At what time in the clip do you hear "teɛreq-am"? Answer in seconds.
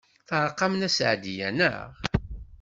0.27-0.73